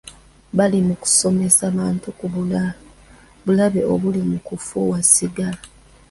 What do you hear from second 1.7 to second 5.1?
bantu ku bulabe obuli mu kufuuwa